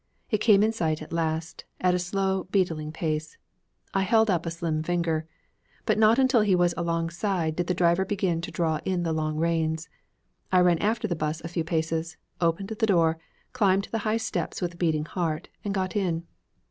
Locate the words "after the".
10.79-11.15